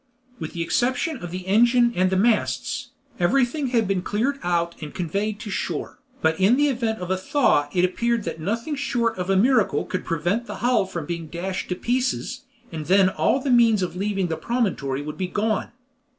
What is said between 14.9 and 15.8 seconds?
would be gone.